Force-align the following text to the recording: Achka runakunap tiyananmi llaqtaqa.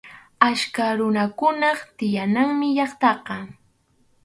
Achka 0.47 0.85
runakunap 0.97 1.77
tiyananmi 1.97 2.67
llaqtaqa. 2.77 3.37